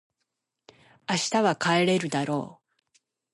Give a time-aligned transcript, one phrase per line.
[1.07, 2.99] 明日は晴れるだろう